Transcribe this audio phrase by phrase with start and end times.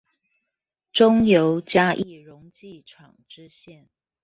[0.91, 3.85] 中油嘉義溶劑廠支線